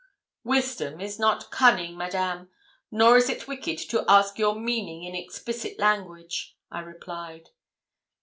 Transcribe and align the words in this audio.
'Wisdom 0.43 0.99
is 0.99 1.19
not 1.19 1.51
cunning, 1.51 1.95
Madame; 1.95 2.49
nor 2.89 3.17
is 3.17 3.29
it 3.29 3.47
wicked 3.47 3.77
to 3.91 4.03
ask 4.09 4.39
your 4.39 4.55
meaning 4.59 5.03
in 5.03 5.13
explicit 5.13 5.77
language,' 5.77 6.57
I 6.71 6.79
replied. 6.79 7.51